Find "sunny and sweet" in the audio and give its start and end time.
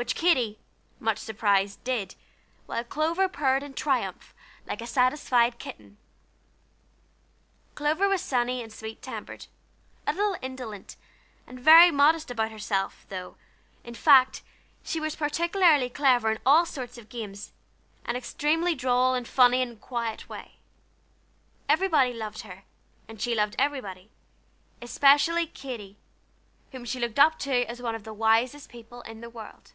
8.22-9.02